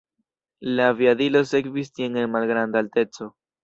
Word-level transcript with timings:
La 0.79 0.87
aviadilo 0.93 1.43
sekvis 1.53 1.95
tien 2.01 2.21
en 2.25 2.37
malgranda 2.39 2.87
alteco. 2.87 3.35